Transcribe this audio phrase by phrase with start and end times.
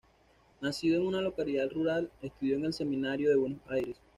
[0.61, 4.01] Nacido en una localidad rural, estudió en el seminario de Buenos Aires.